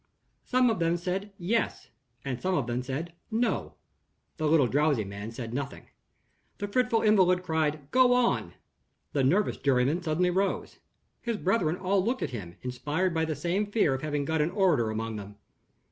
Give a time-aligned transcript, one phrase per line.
[0.45, 1.91] Some of them said "Yes,"
[2.25, 3.75] and some of them said "No."
[4.37, 5.91] The little drowsy man said nothing.
[6.57, 8.55] The fretful invalid cried, "Go on!"
[9.13, 10.79] The nervous juryman suddenly rose.
[11.21, 14.49] His brethren all looked at him, inspired by the same fear of having got an
[14.49, 15.35] orator among them.